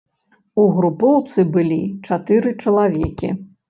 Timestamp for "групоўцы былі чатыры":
0.77-2.59